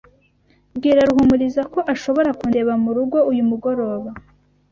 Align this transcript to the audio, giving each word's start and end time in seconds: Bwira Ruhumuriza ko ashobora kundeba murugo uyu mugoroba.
Bwira 0.75 1.01
Ruhumuriza 1.09 1.61
ko 1.73 1.79
ashobora 1.93 2.29
kundeba 2.39 2.73
murugo 2.83 3.17
uyu 3.31 3.43
mugoroba. 3.49 4.09